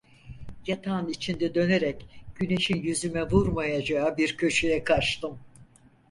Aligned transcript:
Yatağın 0.67 1.07
içinde 1.09 1.55
dönerek 1.55 2.05
güneşin 2.35 2.75
yüzüme 2.81 3.23
vurmayacağı 3.23 4.17
bir 4.17 4.37
köşeye 4.37 4.83
kaçtım. 4.83 5.39